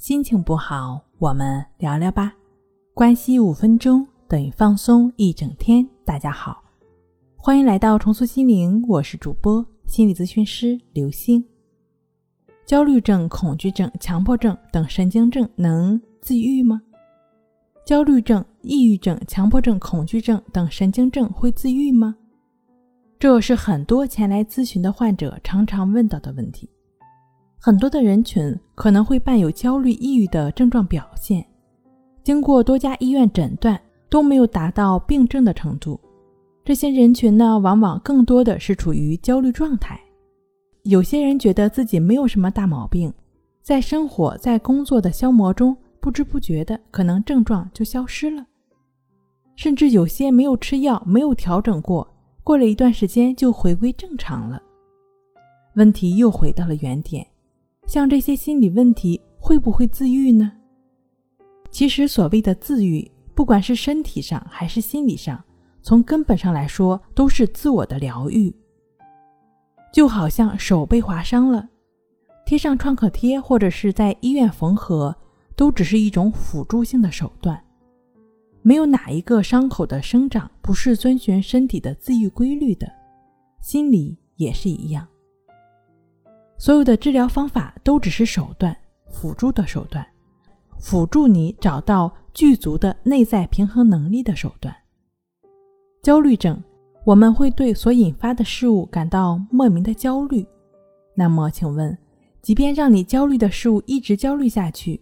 [0.00, 2.32] 心情不好，我们聊聊吧。
[2.94, 5.86] 关系五分钟等于放松一整天。
[6.06, 6.64] 大家好，
[7.36, 11.44] 欢迎来到重塑心灵，我是主播心理咨询师刘星。
[12.64, 16.80] 焦虑症、恐惧症、强迫症等神经症能自愈吗？
[17.84, 22.16] 焦虑症、抑郁症、强迫症、恐惧症等神经症会自愈吗？
[23.18, 26.70] 这是很多前来咨询的患者常常问到的问题。
[27.62, 31.44] 很多的人群可能会伴有焦虑、抑郁的症状表现，
[32.22, 36.00] 经过多家医院诊断都没有达到病症的程度。
[36.64, 40.00] 这些人群呢，往往更多的是处于焦虑状态。
[40.84, 43.12] 有些人觉得自己没有什么大毛病，
[43.60, 48.46] 在生活、在工作的消磨中，不知不觉的可能症状就消失了，
[49.54, 52.10] 甚至有些没有吃药、没有调整过，
[52.42, 54.62] 过了一段时间就回归正常了，
[55.74, 57.26] 问题又回到了原点。
[57.90, 60.52] 像这些心理问题会不会自愈呢？
[61.72, 65.42] 其实所谓的自愈，不管是身体上还是心理上，
[65.82, 68.54] 从根本上来说都是自我的疗愈。
[69.92, 71.68] 就好像手被划伤了，
[72.46, 75.12] 贴上创可贴或者是在医院缝合，
[75.56, 77.60] 都只是一种辅助性的手段。
[78.62, 82.86] 没有哪一个伤口的生长不是遵循身体的自愈规律的，
[83.60, 85.04] 心理也是一样。
[86.60, 88.76] 所有的治疗方法都只是手段，
[89.08, 90.06] 辅助的手段，
[90.78, 94.76] 辅助你找到具足的内在平衡能力的手段。
[96.02, 96.62] 焦虑症，
[97.06, 100.46] 我们会对所引发的事物感到莫名的焦虑。
[101.14, 101.96] 那么，请问，
[102.42, 105.00] 即便让你焦虑的事物一直焦虑下去，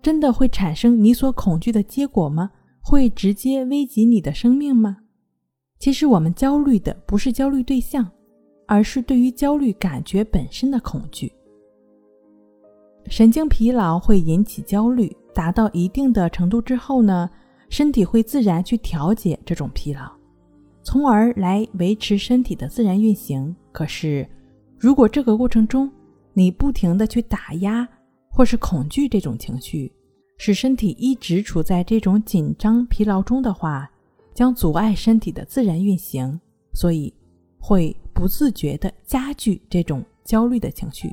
[0.00, 2.50] 真的会产生你所恐惧的结果吗？
[2.80, 4.96] 会直接危及你的生命吗？
[5.78, 8.10] 其实，我们焦虑的不是焦虑对象。
[8.66, 11.32] 而是对于焦虑感觉本身的恐惧。
[13.08, 17.28] 神经疲劳会引起焦虑，达到一定的程度之后呢，
[17.68, 20.10] 身体会自然去调节这种疲劳，
[20.82, 23.54] 从而来维持身体的自然运行。
[23.72, 24.26] 可是，
[24.78, 25.90] 如果这个过程中
[26.32, 27.86] 你不停的去打压
[28.30, 29.92] 或是恐惧这种情绪，
[30.38, 33.90] 使身体一直处在这种紧张疲劳中的话，
[34.32, 36.40] 将阻碍身体的自然运行，
[36.72, 37.12] 所以
[37.58, 37.94] 会。
[38.14, 41.12] 不自觉地加剧这种焦虑的情绪，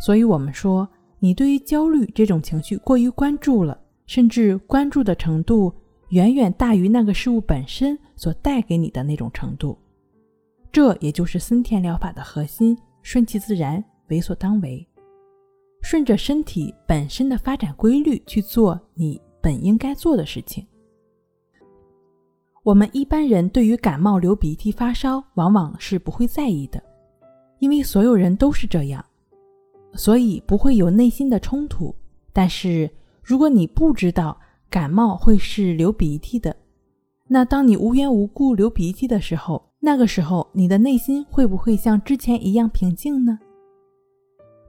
[0.00, 0.86] 所以我们说，
[1.20, 5.72] 你对于焦虑这种情绪过于关注了，甚至关注的程度
[6.10, 9.78] 远远大于那个事物本身所带给你的那种程度。
[10.70, 14.86] 这也就是森田疗法的核心：顺其自然，为所当为，
[15.82, 20.66] 顺着身体本身的发展规律去做你本应该做的事情。
[22.64, 26.82] 我们一般人对于感冒、流鼻涕、发烧，往往是不会在意的，
[27.58, 29.04] 因为所有人都是这样，
[29.92, 31.94] 所以不会有内心的冲突。
[32.32, 32.90] 但是，
[33.22, 36.56] 如果你不知道感冒会是流鼻涕的，
[37.28, 43.38] 那当你无缘无故流鼻涕的时候，那个时候你的内心会不会像之前一样平静呢？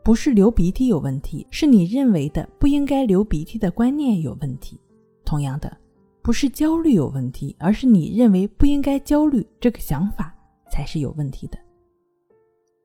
[0.03, 4.77] 不是流鼻涕有问题，是你认为的不应该流鼻涕的观念有问题。
[5.23, 5.77] 同样的。
[6.25, 10.36] 不是焦虑有问题，而是你认为不应该焦虑这个想法
[10.72, 11.59] 才是有问题的。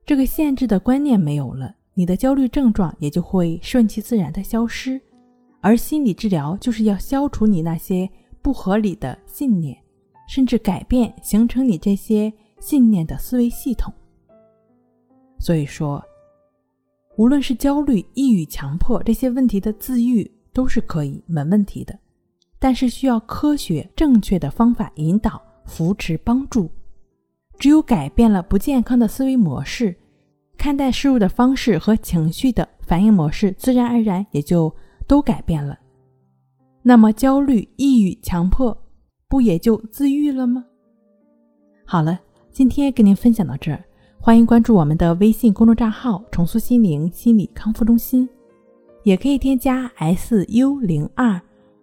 [0.04, 5.00] 这个限制的观念没有了，你的焦虑症状也就会顺其自然的消失。
[5.62, 8.06] 而心理治疗就是要消除你那些
[8.42, 9.74] 不合理的信念，
[10.28, 13.90] 甚至改变形成你这些信念的思维系统。
[15.38, 16.04] 所以说，
[17.16, 21.98] 无论是焦虑、抑郁、强迫这些问题的自愈，都是可以没问题的。
[22.60, 26.70] 但是需要科学正确的方法引导、扶持、帮助。
[27.58, 29.96] 只有改变了不健康的思维模式，
[30.56, 34.72] 看待事物的方式和情绪的反应模式，自然而然也就
[35.08, 35.78] 都改变了。
[36.82, 38.76] 那么焦虑、抑郁、强迫，
[39.28, 40.64] 不也就自愈了吗？
[41.84, 43.82] 好了，今天跟您分享到这儿，
[44.18, 48.28] 欢迎关注我们的微信公众账号“重塑心灵心理康复中心”，
[49.04, 51.40] 也可以添加 S U 零二。